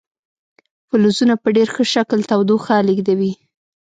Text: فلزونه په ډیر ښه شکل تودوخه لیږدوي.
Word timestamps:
فلزونه 0.87 1.33
په 1.43 1.47
ډیر 1.55 1.67
ښه 1.75 1.83
شکل 1.93 2.19
تودوخه 2.29 2.75
لیږدوي. 2.87 3.33